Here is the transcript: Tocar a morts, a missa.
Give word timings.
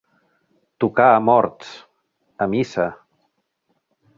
Tocar 0.83 1.09
a 1.17 1.19
morts, 1.27 1.69
a 2.45 2.49
missa. 2.57 2.89